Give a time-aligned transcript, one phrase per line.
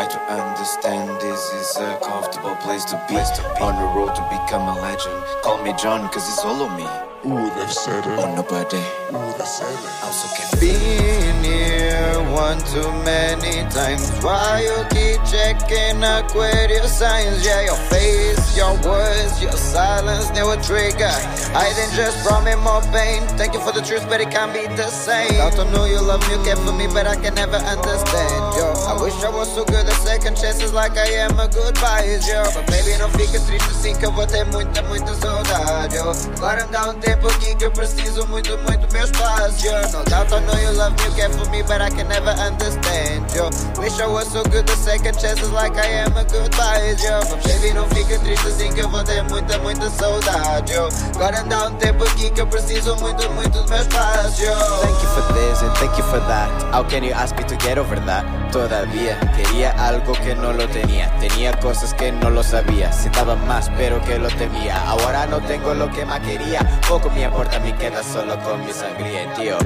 [0.00, 3.16] Try to understand, this is a comfortable place to be.
[3.60, 5.22] On the road to become a legend.
[5.42, 6.88] Call me John, cause it's all of me.
[7.26, 8.18] Ooh, they said it.
[8.18, 8.80] Or nobody.
[9.12, 9.92] Ooh, they said it.
[10.00, 14.08] I'm so can Been here one too many times.
[14.24, 17.44] Why you keep checking Aquarius signs?
[17.44, 21.12] Yeah, your face, your words, your silence, they were trigger.
[21.52, 23.20] I didn't just brought me more pain.
[23.36, 25.36] Thank you for the truth, but it can't be the same.
[25.36, 28.40] I knew you love me, you care for me, but I can never understand.
[28.56, 32.18] Yo, I wish I was so good at second chances like I am a goodbye,
[32.26, 32.42] yo.
[32.66, 36.12] Baby, não fica triste assim que eu vou ter muita, muita saudade, yo.
[36.36, 39.72] Agora dá um tempo aqui que eu preciso muito, muito meu espaço, yo.
[39.92, 42.30] No doubt I know you love me, you care for me, but I can never
[42.40, 43.50] understand, yo.
[43.80, 47.20] Wish I was so good at second chances like I am a goodbye, yo.
[47.44, 50.88] Baby, não fica triste assim que eu vou ter muita, muita saudade, yo.
[51.14, 54.54] Agora dá um tempo aqui que eu preciso muito, muito do meu espaço, yo.
[54.80, 56.50] Thank you for this and thank you for that.
[56.72, 58.39] How can you ask me to get over that?
[58.52, 61.08] Todavía quería algo que no lo tenía.
[61.20, 62.92] Tenía cosas que no lo sabía.
[62.92, 64.76] Se daba más, pero que lo temía.
[64.88, 66.60] Ahora no tengo lo que más quería.
[66.88, 69.56] Poco me importa, me queda solo con mi sangría, tío.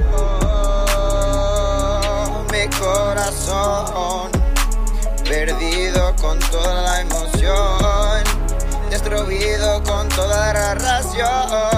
[2.51, 4.31] Mi corazón
[5.27, 8.23] perdido con toda la emoción,
[8.89, 11.74] destruido con toda la razón.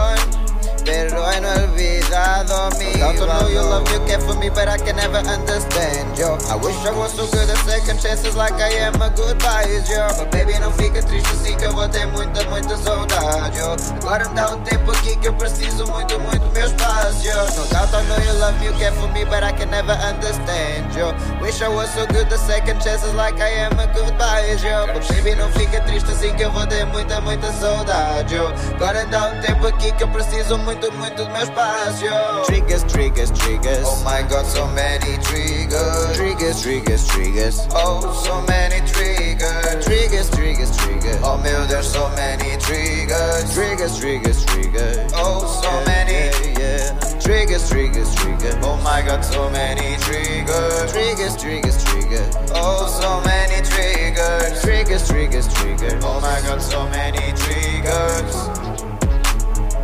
[2.67, 6.17] Olvidado mi Don't know you love you care for me but I can never understand
[6.17, 9.65] yo I wish I was so good at second chances like I am a goodbye
[9.87, 13.75] yo But baby não fica triste assim que eu vou ter muita, muita saudade yo
[14.01, 17.65] Agora me dá um tempo aqui que eu preciso muito, muito meu espaço yo No
[17.67, 20.93] doubt I know you love me, you care for me but I can never understand
[20.95, 24.87] yo Wish I was so good at second chances like I am a goodbye yo
[24.93, 29.05] But baby não fica triste assim que eu vou ter muita, muita saudade yo Agora
[29.05, 32.91] me dá um tempo aqui que eu preciso muito, muito do meu espaço yo Triggers,
[32.91, 33.85] triggers, triggers.
[33.85, 36.17] Oh my god, so many triggers.
[36.17, 37.67] Triggers, triggers, triggers.
[37.69, 39.85] Oh, so many triggers.
[39.85, 41.21] Triggers, triggers, triggers.
[41.21, 43.53] Oh meu Deus, so many triggers.
[43.53, 44.97] Triggers, triggers, triggers.
[45.13, 46.33] Oh, so many.
[46.57, 47.19] Yeah, yeah.
[47.19, 48.55] Triggers, triggers, triggers.
[48.63, 50.91] Oh my god, so many triggers.
[50.91, 52.35] Triggers, triggers, triggers.
[52.55, 54.61] Oh, so many triggers.
[54.63, 56.03] Triggers, triggers, triggers.
[56.03, 58.33] Oh my god, so many triggers.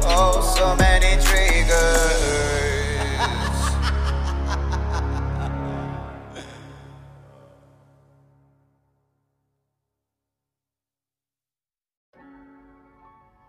[0.06, 2.53] Oh, so many triggers.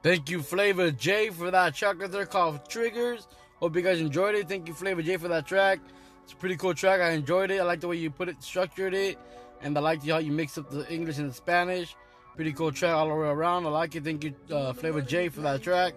[0.04, 3.26] Thank you, Flava J, for that track right there called Triggers.
[3.56, 4.46] Hope you guys enjoyed it.
[4.46, 5.80] Thank you, Flava J, for that track.
[6.22, 7.00] It's a pretty cool track.
[7.00, 7.58] I enjoyed it.
[7.58, 9.16] I like the way you put it, structured it,
[9.62, 11.96] and I like how you mix up the English and the Spanish.
[12.36, 13.64] Pretty cool track all the way around.
[13.64, 14.04] I like it.
[14.04, 15.94] Thank you, uh, Flava J, for that track.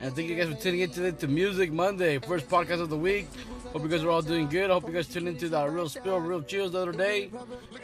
[0.00, 2.96] And thank you guys for tuning into the to Music Monday, first podcast of the
[2.96, 3.28] week.
[3.74, 4.70] Hope you guys are all doing good.
[4.70, 7.30] I hope you guys tuned into that Real Spill, Real Chills the other day.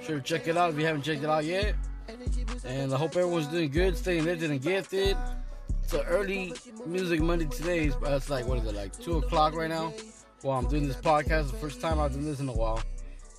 [0.07, 1.75] Sure check it out if you haven't checked it out yet.
[2.65, 5.19] And I hope everyone's doing good, staying lifted and gifted.
[5.93, 6.53] An early
[6.87, 7.87] Music Monday today.
[7.87, 9.93] It's, uh, it's like, what is it, like 2 o'clock right now?
[10.43, 11.51] Well, I'm doing this podcast.
[11.51, 12.81] The first time I've done this in a while.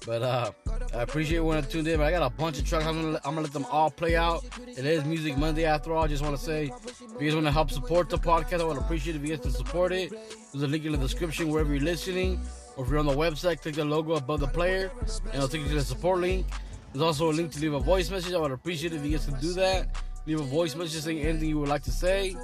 [0.05, 0.51] But uh,
[0.93, 1.97] I appreciate when I tuned in.
[1.97, 2.85] But I got a bunch of tracks.
[2.85, 4.43] I'm gonna, I'm gonna let them all play out.
[4.67, 6.03] It is Music Monday after all.
[6.03, 8.63] I just want to say, if you guys want to help support the podcast, I
[8.65, 10.11] would appreciate if you guys can support it.
[10.51, 12.41] There's a link in the description wherever you're listening,
[12.75, 15.61] or if you're on the website, click the logo above the player, and it'll take
[15.61, 16.47] you to the support link.
[16.93, 18.33] There's also a link to leave a voice message.
[18.33, 19.87] I would appreciate it if you guys can do that.
[20.25, 22.35] Leave a voice message saying anything you would like to say.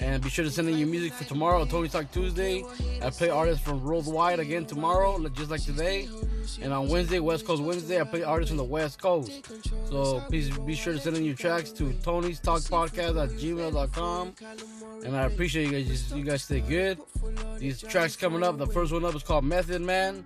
[0.00, 2.64] And be sure to send in your music for tomorrow, Tony Talk Tuesday.
[3.00, 6.08] I play artists from worldwide again tomorrow, just like today.
[6.60, 9.46] And on Wednesday, West Coast Wednesday, I play artists from the West Coast.
[9.88, 14.34] So please be sure to send in your tracks to Tony's Talk Podcast at gmail.com.
[15.04, 16.12] And I appreciate you guys.
[16.12, 16.98] You guys stay good.
[17.58, 18.58] These tracks coming up.
[18.58, 20.24] The first one up is called Method Man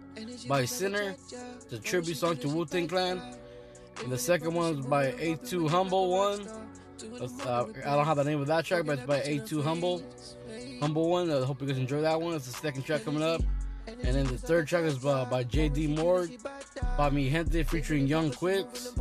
[0.49, 1.15] by Sinner.
[1.62, 3.21] It's a tribute song to Wu Tang Clan.
[4.03, 6.41] And the second one is by A2 Humble One.
[7.02, 10.02] Uh, I don't have the name of that track, but it's by A2 Humble.
[10.81, 11.31] Humble One.
[11.31, 12.35] I hope you guys enjoy that one.
[12.35, 13.43] It's the second track coming up.
[13.87, 16.31] And then the third track is by, by JD Morg,
[16.97, 18.93] by Mi Gente featuring Young Quicks.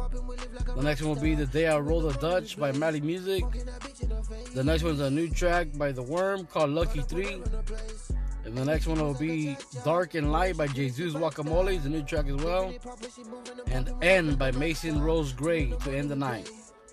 [0.75, 3.43] The next one will be The Day I Roll the Dutch by Mally Muzik.
[4.53, 7.41] The next one's a new track by The Wurm called Lucky 3.
[8.45, 12.01] And the next one will be Dark and Light by Jayzeuss Guackamoley, it's a new
[12.03, 12.73] track as well.
[13.67, 16.49] And End by Mason Rose Gray to end the night.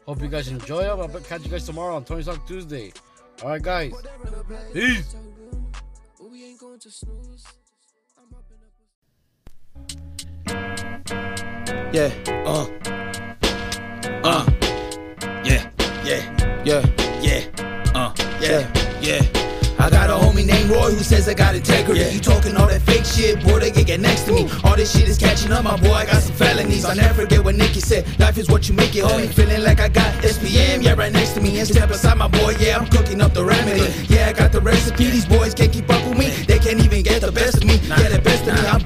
[0.07, 1.01] Hope you guys enjoy them.
[1.01, 2.93] I'll catch you guys tomorrow on Tony Talk Tuesday.
[3.43, 3.93] All right, guys.
[4.73, 5.17] Peace.
[11.93, 12.13] Yeah,
[12.45, 12.67] uh,
[14.23, 14.47] uh,
[15.45, 15.71] yeah,
[16.05, 16.87] yeah, yeah,
[17.23, 19.46] yeah, uh, yeah, yeah.
[19.87, 22.01] I got a homie named Roy who says I got integrity.
[22.13, 24.51] You talking all that fake shit, boy, they get, get next to me.
[24.65, 25.93] All this shit is catching up, my boy.
[25.93, 26.85] I got some felonies.
[26.85, 28.05] I'll never forget what Nicky said.
[28.19, 29.29] Life is what you make it, homie.
[29.33, 31.57] Feeling like I got SPM, yeah, right next to me.
[31.61, 33.87] And step aside, my boy, yeah, I'm cooking up the remedy.
[34.13, 35.09] Yeah, I got the recipe.
[35.09, 36.31] These boys can't keep up with me.
[36.31, 37.77] They can't even get the best of me.
[37.87, 38.69] Yeah, the best of me.
[38.69, 38.86] I'm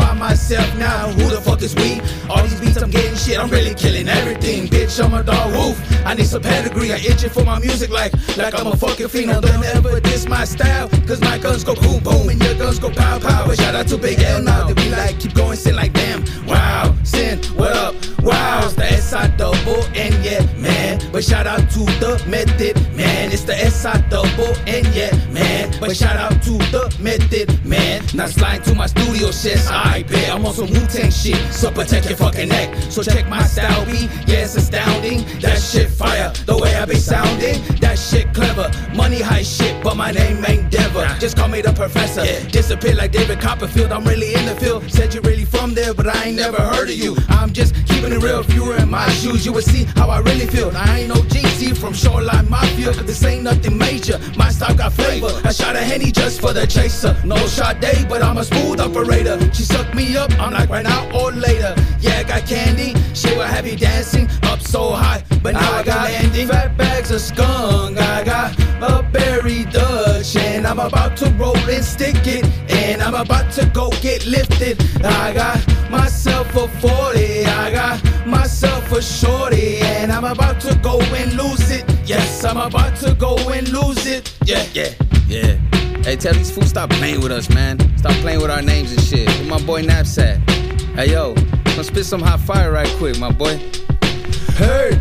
[0.51, 1.09] myself now.
[1.13, 2.01] Who the fuck is we?
[2.29, 4.67] All these beats I'm getting shit, I'm really killing everything.
[4.67, 5.79] Bitch, I'm a dog woof.
[6.05, 6.93] I need some pedigree.
[6.93, 9.31] I itching for my music like like I'm a fucking fiend.
[9.43, 10.89] Don't ever diss my style.
[11.07, 13.47] Cause my guns go boom boom and your guns go pow pow.
[13.47, 14.67] But shout out to Big L now.
[14.67, 16.25] They be like, keep going, sin like damn.
[16.47, 18.10] Wow, sin, what up?
[18.23, 21.01] Wow, it's the SI double N, yeah, man.
[21.11, 23.33] But shout out to the method, man.
[23.33, 25.75] It's the SI double N, yeah, man.
[25.81, 28.03] But shout out to the method, man.
[28.15, 29.59] Now slide to my studio shit.
[29.71, 31.39] I bet I'm on some Wu Tang shit.
[31.53, 32.75] So protect your fucking neck.
[32.91, 34.09] So check my style B.
[34.27, 35.25] Yeah, it's astounding.
[35.41, 36.31] That shit fire.
[36.45, 37.63] The way I be sounding.
[37.81, 38.71] That shit clever.
[38.95, 41.09] Money high shit, but my name ain't Dever.
[41.19, 42.25] Just call me the professor.
[42.51, 43.93] Disappear like David Copperfield.
[43.93, 44.91] I'm really in the field.
[44.91, 47.17] Said you really from there, but I ain't never heard of you.
[47.31, 48.41] I'm just keeping real.
[48.41, 50.71] If you were in my shoes, you would see how I really feel.
[50.75, 52.93] I ain't no GT from Shoreline Mafia.
[52.93, 54.19] But this ain't nothing major.
[54.37, 55.41] My style got flavor.
[55.45, 57.17] I shot a henny just for the chaser.
[57.25, 59.39] No shot day, but I'm a smooth operator.
[59.53, 60.31] She sucked me up.
[60.41, 61.75] I'm like right now or later.
[62.01, 62.95] Yeah, I got candy.
[63.15, 66.49] She will have you dancing up so high, but now I, got landing.
[66.49, 67.99] Fat bags of skunk.
[67.99, 73.15] I got a berry Dutch, and I'm about to roll and stick it, and I'm
[73.15, 74.81] about to go get lifted.
[75.05, 75.59] I got
[75.91, 77.45] myself a 40.
[77.45, 81.85] I got myself a shorty, and I'm about to go and lose it.
[82.07, 84.35] Yes, I'm about to go and lose it.
[84.45, 84.95] Yeah, yeah,
[85.27, 85.57] yeah.
[86.03, 87.79] Hey, tell these fools stop playing with us, man.
[87.99, 89.29] Stop playing with our names and shit.
[89.29, 90.39] Where my boy Knapsack?
[90.95, 91.35] Hey, yo,
[91.75, 93.57] come spit some hot fire right quick, my boy.
[94.57, 95.01] Hey,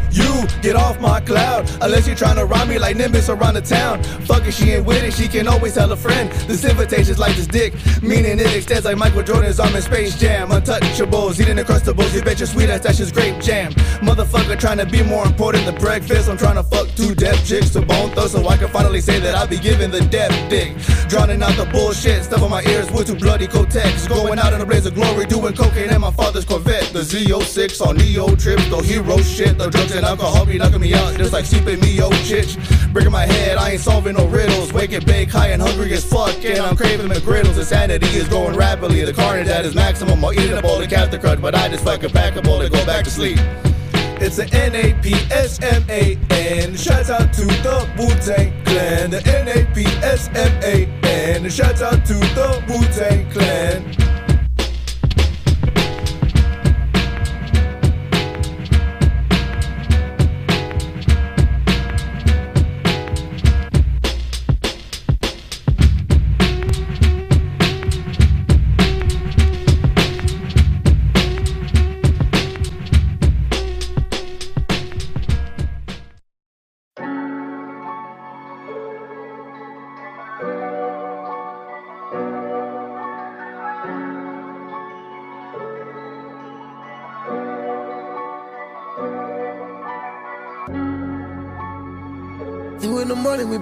[0.62, 1.70] get off my cloud.
[1.82, 4.04] Unless you're trying to rhyme me like Nimbus around the town.
[4.26, 6.32] Fuck it, she ain't with it, she can always tell a friend.
[6.48, 10.50] This invitation's like this dick, meaning it extends like Michael Jordan's arm in Space Jam.
[10.50, 13.72] Untouchables, eating the crustables, you bet your sweet ass that's just grape jam.
[14.02, 16.30] Motherfucker trying to be more important than breakfast.
[16.30, 19.20] I'm trying to fuck two deaf chicks to bone throw so I can finally say
[19.20, 20.76] that I'll be giving the deaf dick.
[21.10, 24.08] Drowning out the bullshit, stuff on my ears with two bloody Kotex.
[24.08, 26.94] Going out in a blaze of glory, doing cocaine in my father's Corvette.
[26.94, 29.58] The Z06 on Neo trips, the hero shit.
[29.58, 32.58] The drugs and alcohol be knocking me out, just like sleeping me, yo, chitch.
[32.92, 34.74] Breaking my head, I ain't solving no riddles.
[34.74, 37.58] Waking bake, high and hungry as fuck, and I'm craving McGriddles.
[37.58, 39.04] Insanity is growing rapidly.
[39.06, 40.26] The carnage at its maximum.
[40.26, 42.74] I'll eat a bowl of Captain Crunch, but I just fucking pack a bowl and
[42.74, 43.38] go back to sleep.
[44.22, 45.16] It's a N-A-P-S-M-A-N.
[46.76, 49.12] Shouts out to the Wu-Tang Clan.
[49.12, 50.70] The N-A-P-S-M-A-N.
[51.50, 53.99] Shouts out to the Wu-Tang Clan.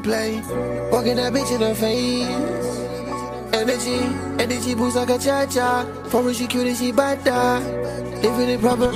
[0.02, 2.78] The morning we play, walking that bitch in her face.
[3.54, 4.00] Energy,
[4.44, 5.86] energy boost like a cha-cha.
[6.10, 7.60] Foreign she cute and she bada.
[8.22, 8.92] Living it proper.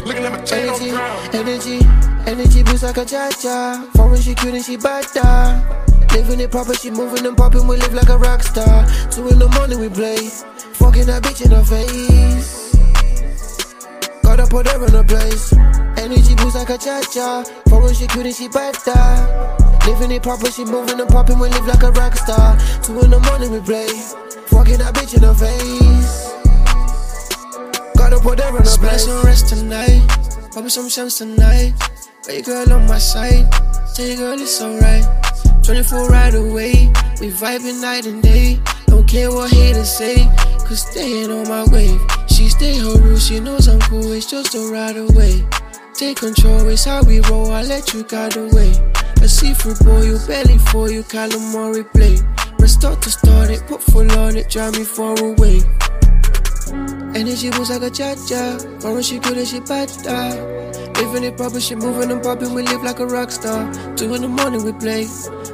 [0.54, 0.92] Energy,
[1.38, 1.80] energy,
[2.28, 3.90] energy boost like a cha-cha.
[3.96, 5.62] Foreign she cute and she bada.
[6.14, 8.86] Living it proper, she moving and popping, we live like a rock star.
[9.10, 10.28] Two in the morning we play,
[10.74, 12.61] fucking that bitch in her face.
[14.32, 15.52] Gotta put her in her place.
[16.00, 17.44] Energy boost like a cha-cha.
[17.68, 19.86] Foreign she cute and she bada.
[19.86, 22.58] Living it proper, she moving and popping, we live like a rock star.
[22.82, 23.90] Two in the morning we play,
[24.48, 26.32] fucking that bitch in her face.
[27.98, 29.08] Gotta put her in Splash place.
[29.10, 30.08] and rest tonight.
[30.54, 31.74] Pop me some shams tonight.
[32.26, 33.52] Got your girl on my side.
[33.96, 35.04] Tell your girl it's alright.
[35.66, 36.88] 24 right away.
[37.20, 38.62] We vibing night and day.
[38.86, 40.24] Don't care what haters say.
[40.64, 42.00] Cause they ain't on my wave.
[42.62, 43.26] Stay her rules.
[43.26, 44.12] She knows I'm cool.
[44.12, 45.44] It's just a ride away.
[45.96, 46.68] Take control.
[46.68, 47.50] It's how we roll.
[47.50, 48.70] I let you guide the way.
[49.24, 50.04] A seafood boy.
[50.04, 51.02] You belly for you.
[51.02, 52.18] Calamari play.
[52.60, 53.66] Press start to start it.
[53.66, 54.48] Put full on it.
[54.52, 55.64] Drive me far away.
[57.18, 58.60] Energy boost like a cha-cha.
[58.80, 60.62] Foreign she good and she bada.
[60.98, 63.74] Living it proper, she moving and popping, we live like a rock star.
[63.96, 65.06] Two in the morning we play,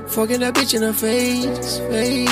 [0.09, 2.27] fucking that bitch in her face, face.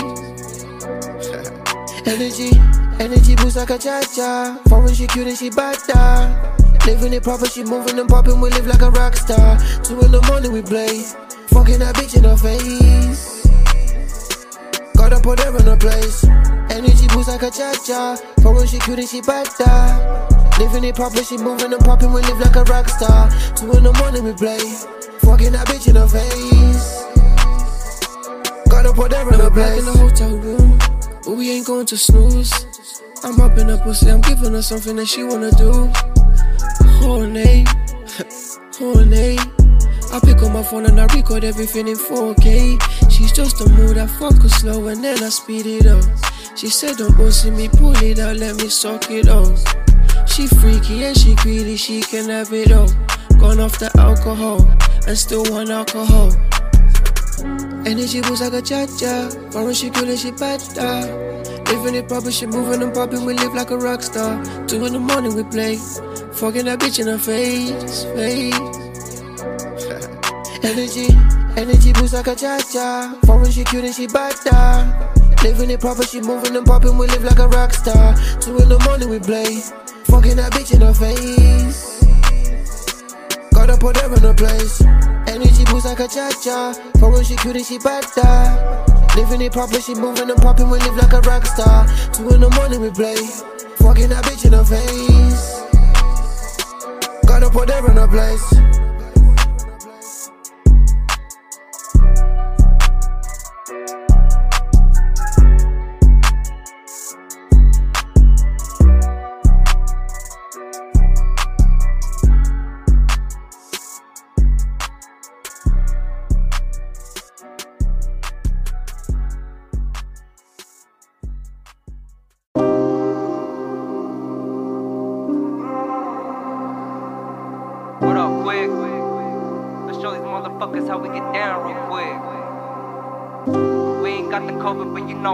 [2.05, 2.51] energy,
[2.99, 4.59] energy boost like a cha-cha.
[4.69, 6.55] Foreign she cute and she bada.
[6.85, 9.57] Living it proper, she moving and popping, we live like a rock star.
[9.83, 11.03] Two in the morning we play,
[11.47, 13.43] fucking that bitch in her face.
[14.95, 16.23] Gotta put her in her place.
[16.69, 18.17] Energy boost like a cha-cha.
[18.41, 20.59] Foreign she cute and she bada.
[20.59, 23.29] Living it proper, she moving and popping, we live like a rock star.
[23.55, 24.59] Two in the morning we play,
[25.19, 27.03] fucking that bitch in her face.
[28.69, 29.79] Gotta put her in her place.
[29.79, 30.77] in the hotel room,
[31.25, 32.74] but we ain't going to snooze.
[33.25, 35.89] I'm up in her pussy, I'm giving her something that she wanna do.
[37.01, 37.65] Horny,
[38.77, 39.39] horny.
[40.13, 42.79] I pick up my phone and I record everything in 4K.
[43.09, 46.05] She's just a mood, I fuck her slow and then I speed it up.
[46.55, 49.57] She said, Don't bossy me, pull it out, let me suck it off.
[50.27, 52.89] She freaky and she greedy, she can have it all.
[53.39, 54.61] Gone off the alcohol
[55.07, 56.31] and still want alcohol.
[57.87, 59.29] Energy was like a cha cha.
[59.49, 61.54] Foreign she good and she bad ah.
[61.67, 64.43] Living it proper, she moving and popping, we live like a rock star.
[64.67, 65.77] Two in the morning we play,
[66.33, 68.55] fucking that bitch in her face, face.
[70.63, 71.07] energy,
[71.57, 73.19] energy boost like a cha cha.
[73.25, 74.35] Foreign she cute and she bad
[75.43, 78.15] Living it proper, she moving and popping, we live like a rock star.
[78.39, 79.61] Two in the morning we play,
[80.05, 82.03] fucking that bitch in her face.
[83.53, 84.81] Gotta put her in her place.
[85.27, 86.73] Energy boost like a cha cha.
[86.99, 88.03] Foreign she cute and she bad
[89.15, 91.87] Living it proper, she moving and popping, we live like a rock star.
[92.11, 93.15] Two in the morning we play,
[93.77, 95.61] fucking that bitch in her face.
[97.25, 98.84] Gotta put her in her place.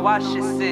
[0.02, 0.71] watch this.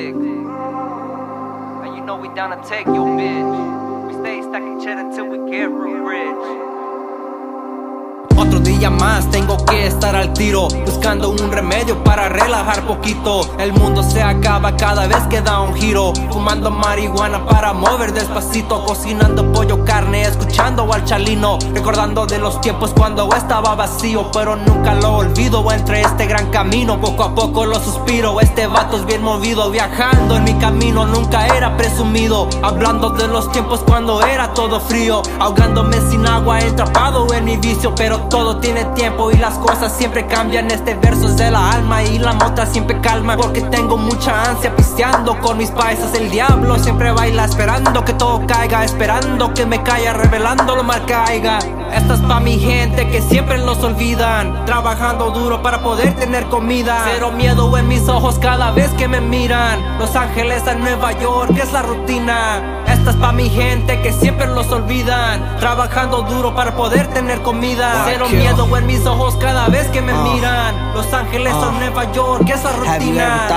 [9.90, 13.42] Estar al tiro, buscando un remedio para relajar poquito.
[13.60, 18.86] El mundo se acaba cada vez que da un giro, fumando marihuana para mover despacito,
[18.86, 24.94] cocinando pollo, carne, escuchando al chalino, recordando de los tiempos cuando estaba vacío, pero nunca
[24.94, 27.00] lo olvido entre este gran camino.
[27.02, 31.48] Poco a poco lo suspiro, este vato es bien movido, viajando en mi camino, nunca
[31.48, 37.46] era presumido, hablando de los tiempos cuando era todo frío, ahogándome sin agua, entrapado en
[37.46, 40.70] mi vicio, pero todo tiene tiempo y las cosas siempre cambian.
[40.72, 43.38] Este verso de la alma y la mota siempre calma.
[43.38, 46.14] Porque tengo mucha ansia pisteando con mis paisas.
[46.16, 51.06] El diablo siempre baila esperando que todo caiga, esperando que me caiga, revelando lo mal
[51.06, 51.60] caiga.
[51.94, 54.66] Esta es pa' mi gente que siempre los olvidan.
[54.66, 57.04] Trabajando duro para poder tener comida.
[57.06, 60.00] Cero miedo en mis ojos cada vez que me miran.
[60.00, 62.79] Los Ángeles a Nueva York es la rutina.
[63.00, 65.58] Esta es pa' mi gente que siempre los olvidan.
[65.58, 68.04] Trabajando duro para poder tener comida.
[68.06, 70.34] Cero miedo en mis ojos cada vez que me uh.
[70.34, 70.94] miran.
[70.94, 71.72] Los Ángeles a uh.
[71.80, 73.48] Nueva York es la rutina.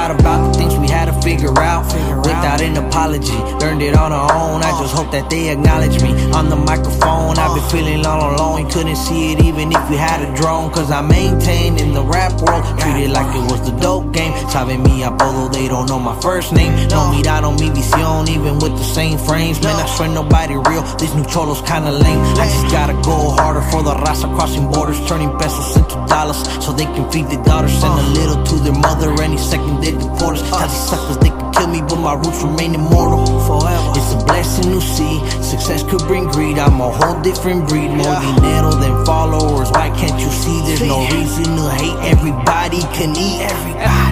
[2.92, 3.32] Apology.
[3.64, 4.60] Learned it on our own.
[4.62, 6.12] I just hope that they acknowledge me.
[6.36, 8.70] On the microphone, I've been feeling all alone.
[8.70, 10.70] Couldn't see it even if we had a drone.
[10.70, 12.62] Cause I maintain in the rap world.
[12.78, 14.32] Treat it like it was the dope game.
[14.52, 16.72] Saben mi apodo, they don't know my first name.
[16.88, 19.62] No miraron mi visión, even with the same frames.
[19.62, 20.82] Man, I swear nobody real.
[21.00, 22.20] These new cholos kinda lame.
[22.36, 25.00] I just gotta go harder for the raza crossing borders.
[25.08, 27.72] Turning pesos into dollars so they can feed their daughters.
[27.72, 30.40] Send a little to their mother any second they us.
[30.50, 33.92] Tell these suckers they kill me, but my roots remain immortal forever.
[33.96, 35.20] It's a blessing to see.
[35.42, 36.58] Success could bring greed.
[36.58, 37.90] I'm a whole different breed.
[37.90, 39.70] More dinero than followers.
[39.70, 40.58] Why can't you see?
[40.66, 41.98] There's no reason to hate.
[42.10, 43.40] Everybody can eat.
[43.42, 44.02] Everybody.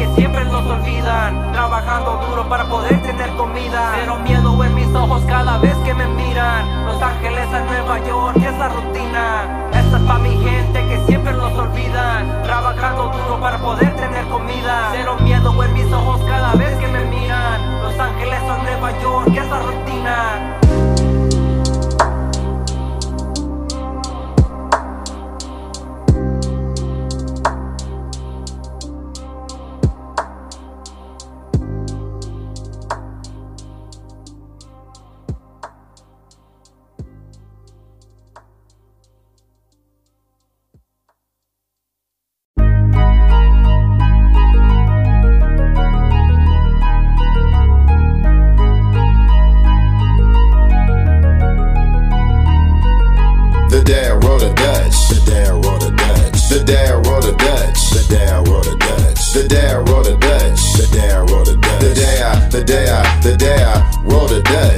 [0.00, 1.52] que siempre los olvidan.
[1.52, 3.92] Trabajando duro para poder tener comida.
[3.96, 6.86] Pero miedo en mis ojos cada vez que me miran.
[6.86, 9.70] Los Ángeles a Nueva York es la rutina.
[9.72, 10.02] Esta es
[19.26, 19.89] Nueva York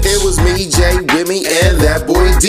[0.04, 2.48] It was me, Jay, Remy, and that boy D.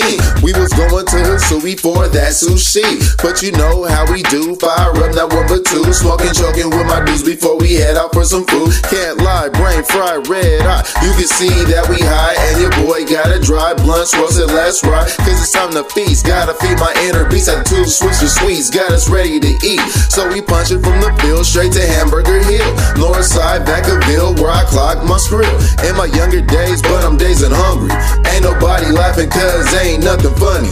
[0.74, 2.84] Going to Hisui for that sushi.
[3.22, 4.56] But you know how we do.
[4.58, 5.86] Fire up that one but two.
[5.94, 8.74] Smoking, choking with my dudes before we head out for some food.
[8.90, 10.90] Can't lie, brain fried, red hot.
[11.06, 14.82] You can see that we high, and your boy got a dry blunt, roasted let's
[14.82, 15.14] ride.
[15.22, 16.26] Cause it's time to feast.
[16.26, 17.50] Gotta feed my inner beast.
[17.50, 19.84] Had two switch of sweets, got us ready to eat.
[20.10, 22.70] So we punch it from the field straight to Hamburger Hill.
[22.98, 25.50] North side, back Vacaville, where I clock my skrill.
[25.88, 27.92] In my younger days, but I'm dazed and hungry.
[28.32, 30.63] Ain't nobody laughing cause ain't nothing funny.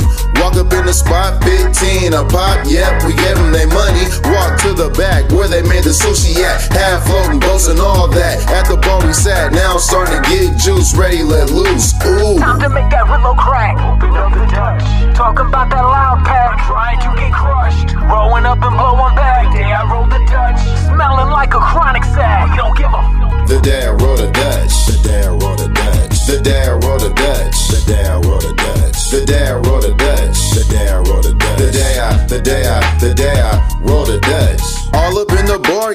[0.42, 4.06] Walk up in the spot, 15 a pop, yep, we gave them their money.
[4.34, 6.62] Walk to the back where they made the sushi at.
[6.74, 8.42] Half floating boats and all that.
[8.50, 11.94] At the bar we sat, now I'm starting to get juice, ready, let loose.
[12.06, 12.40] Ooh.
[12.40, 13.78] Time to make that Rillo crack.
[13.78, 14.84] Open up the Dutch.
[15.16, 16.58] Talking about that loud pack.
[16.66, 17.94] Trying to get crushed.
[18.10, 19.54] Rolling up and blowing back.
[19.54, 20.81] Day I rolled the Dutch.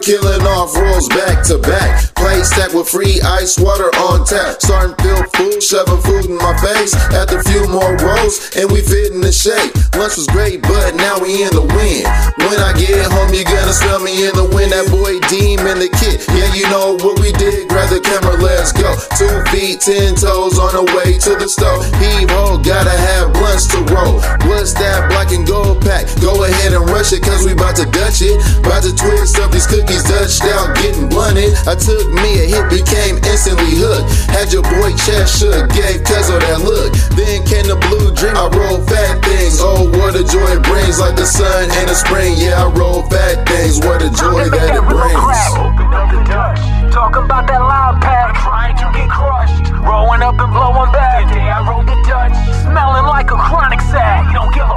[0.06, 2.14] Killing off rolls back to back.
[2.14, 4.62] Play stack with free ice water on tap.
[4.62, 6.15] Starting feel full, shoving food
[6.46, 6.94] my face.
[7.10, 9.74] After a few more rolls, and we fit in the shape.
[9.98, 12.06] Lunch was great, but now we in the wind.
[12.46, 14.70] When I get home, you gonna smell me in the wind.
[14.70, 16.22] That boy Deem in the kit.
[16.30, 17.66] Yeah, you know what we did.
[17.66, 18.86] Grab the camera, let's go.
[19.18, 21.82] Two feet, ten toes on the way to the stove.
[21.98, 24.22] Heave ho, gotta have blunts to roll.
[24.46, 26.06] What's that black and gold pack?
[26.22, 28.38] Go ahead and rush it, cause we about to Dutch it.
[28.62, 31.56] About to twist up these cookies, Dutched out, getting blunted.
[31.66, 34.06] I took me a hit, became instantly hooked.
[34.30, 36.92] Had your boy chest shook, gave cuz of that look.
[37.16, 39.58] Then came the blue dream, I roll fat things.
[39.60, 42.36] Oh, what a joy it brings, like the sun in the spring.
[42.36, 45.40] Yeah, I roll fat things, what a joy that it brings.
[45.56, 46.76] Open up the Dutch.
[46.92, 48.36] Talking about that loud pack.
[48.40, 49.68] Trying to get crushed.
[49.84, 51.28] Rolling up and blowing back.
[51.28, 52.32] Day I rolled the Dutch.
[52.64, 54.26] Smelling like a chronic sack.
[54.28, 54.76] We don't give a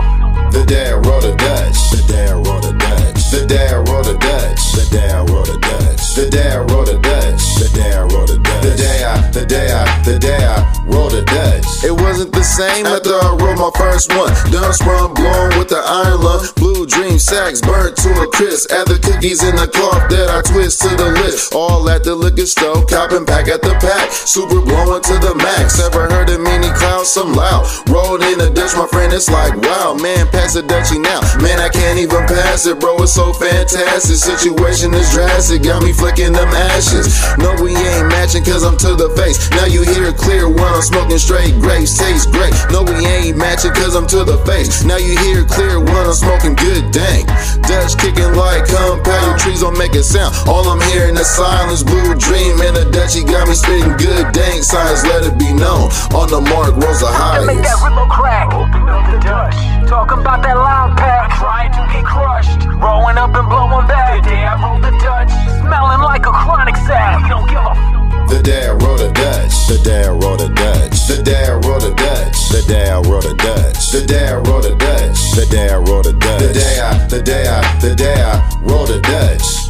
[0.51, 1.79] The dad rolled a Dutch.
[1.91, 3.31] The dad rolled a Dutch.
[3.31, 4.61] The dad rolled a Dutch.
[4.75, 6.15] The dad rolled a Dutch.
[6.15, 6.98] The dad rolled a The
[11.19, 11.58] It
[12.19, 14.27] wasn't the same after I rolled my first one.
[14.51, 16.43] Done sprung, blown with the iron lung.
[16.59, 18.71] Blue dream sacks burnt to a crisp.
[18.75, 21.55] Add the cookies in the cloth that I twist to the list.
[21.55, 24.11] All at the liquor store, copping back at the pack.
[24.11, 25.79] Super blowing to the max.
[25.79, 27.07] Ever heard of mini clouds?
[27.07, 27.63] Some loud.
[27.87, 29.15] Rolled in a Dutch, my friend.
[29.15, 31.23] It's like, wow, man, pass the Dutchie now.
[31.39, 32.99] Man, I can't even pass it, bro.
[32.99, 34.19] It's so fantastic.
[34.19, 37.15] Situation is drastic, got me flicking them ashes.
[37.39, 39.39] No, we ain't matching cause I'm to the face.
[39.55, 41.95] Now you hear clear when I'm smoking straight grapes.
[42.09, 42.57] Tastes great.
[42.73, 44.81] No, we ain't matching cause I'm to the face.
[44.81, 47.29] Now you hear clear when I'm smoking good dang.
[47.69, 49.21] Dutch kicking like compound.
[49.29, 50.33] Your trees don't make a sound.
[50.49, 51.85] All I'm hearing is silence.
[51.85, 55.05] Blue dream and the Dutchie got me spitting good dang signs.
[55.05, 55.93] Let it be known.
[56.17, 57.69] On the mark, rolls the to make highest.
[57.69, 58.57] that Rillo crack.
[58.57, 59.57] Open up the Dutch.
[59.85, 61.29] Talking about that loud pack.
[61.37, 62.57] Trying to get crushed.
[62.73, 64.25] Rolling up and blowing back.
[64.25, 65.29] Day I rolled the Dutch.
[65.61, 67.21] Smelling like a chronic sack.
[67.21, 67.98] We don't give a
[68.29, 69.67] The dad rolled a Dutch.
[69.67, 71.07] The dad rolled a Dutch.
[71.07, 72.49] The dad rolled a Dutch.
[72.49, 73.91] The dad rolled a Dutch.
[73.91, 75.31] The dad rolled a Dutch.
[75.31, 76.41] The dad rolled a Dutch.
[76.41, 79.68] The day I, the day I, the day I rolled a Dutch.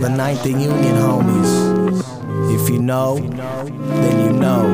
[0.00, 2.00] The Ninth and Union homies.
[2.54, 4.64] If you know, then you know.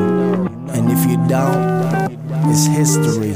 [0.72, 2.14] And if you don't,
[2.48, 3.34] it's history.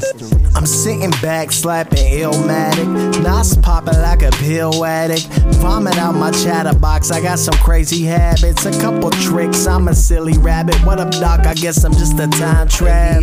[0.55, 3.21] I'm sitting back, slapping Illmatic.
[3.21, 5.25] Nas popping like a pill addict.
[5.59, 7.11] Vomit out my chatterbox.
[7.11, 9.67] I got some crazy habits, a couple tricks.
[9.67, 10.75] I'm a silly rabbit.
[10.85, 11.45] What up, Doc?
[11.45, 13.21] I guess I'm just a time trap.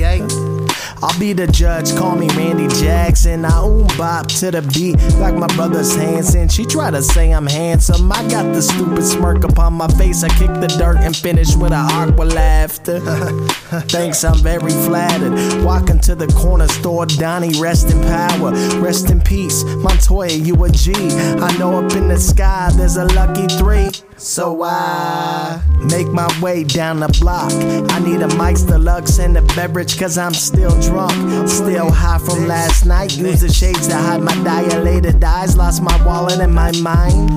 [1.02, 3.44] I'll be the judge, call me Randy Jackson.
[3.44, 6.48] I oom bop to the beat like my brother's Hanson.
[6.48, 8.11] She try to say I'm handsome.
[8.11, 10.24] I got the stupid smirk upon my face.
[10.24, 13.00] I kick the dirt and finish with an aqua laughter.
[13.88, 15.64] Thanks, I'm very flattered.
[15.64, 19.62] Walking to the corner store, Donnie, rest in power, rest in peace.
[19.64, 20.92] Montoya, you a G.
[20.94, 23.90] I know up in the sky there's a lucky three.
[24.18, 27.52] So I make my way down the block.
[27.92, 31.48] I need a Mike's Deluxe and a beverage cause I'm still drunk.
[31.48, 33.16] Still high from last night.
[33.16, 35.57] Use the shades to hide my dilated eyes.
[35.57, 37.31] Lost my wallet and my mind.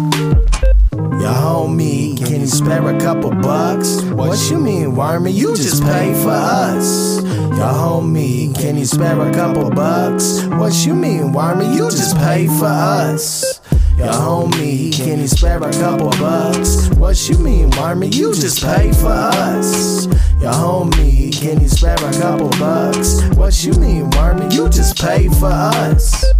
[1.22, 4.02] Yo, homie, can you spare a couple bucks?
[4.06, 5.32] What you mean, wormy?
[5.32, 7.22] You just pay for us.
[7.22, 10.44] Yo, homie, can you spare a couple bucks?
[10.46, 11.72] What you mean, wormy?
[11.76, 13.61] You just pay for us.
[13.97, 16.89] Yo, homie, can you spare a couple bucks?
[16.95, 18.08] What you mean, wormy?
[18.08, 20.06] You just pay for us.
[20.41, 23.21] Yo, homie, can you spare a couple bucks?
[23.36, 24.54] What you mean, wormy?
[24.56, 26.31] You just pay for us.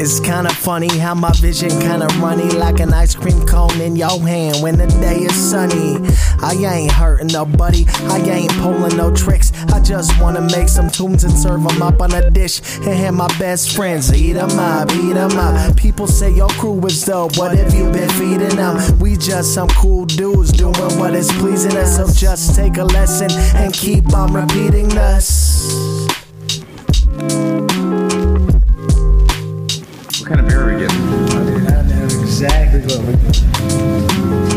[0.00, 4.20] It's kinda funny how my vision kinda runny like an ice cream cone in your
[4.20, 5.98] hand when the day is sunny.
[6.40, 9.50] I ain't hurting nobody, I ain't pulling no tricks.
[9.72, 13.14] I just wanna make some tunes and serve them up on a dish and have
[13.14, 15.74] my best friends eat them up, eat them up.
[15.74, 18.76] People say your crew is dope, what have you been feeding them?
[19.00, 23.32] We just some cool dudes doing what is pleasing us, so just take a lesson
[23.56, 26.08] and keep on repeating us.
[30.28, 31.00] Kind of beer are we getting?
[31.00, 34.47] I don't know exactly what we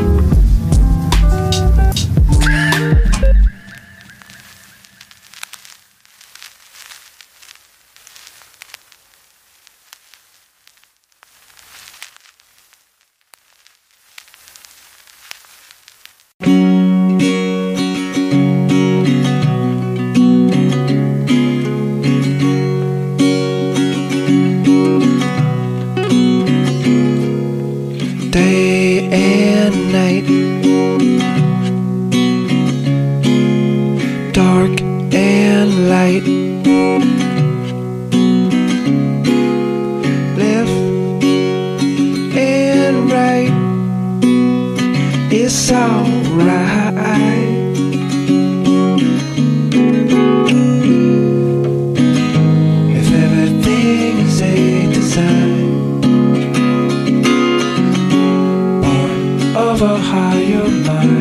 [60.11, 61.20] higher mind.